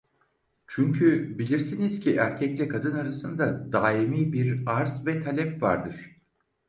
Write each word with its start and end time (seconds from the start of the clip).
Çünkü 0.67 1.37
bilirsiniz 1.39 1.99
ki 1.99 2.15
erkekle 2.15 2.67
kadın 2.67 2.91
arasında 2.91 3.71
daimi 3.73 4.33
bir 4.33 4.63
arz 4.65 5.05
ve 5.05 5.21
talep 5.21 5.61
vardır: 5.61 6.21